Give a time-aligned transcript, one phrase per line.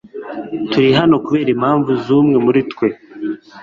[0.71, 2.87] Turi hano kubera impamvu zumwe muri twe